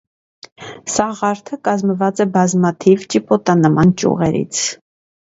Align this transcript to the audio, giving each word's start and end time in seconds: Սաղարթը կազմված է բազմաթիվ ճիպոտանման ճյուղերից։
Սաղարթը 0.91 1.59
կազմված 1.67 2.21
է 2.25 2.27
բազմաթիվ 2.37 3.03
ճիպոտանման 3.15 3.93
ճյուղերից։ 4.03 4.63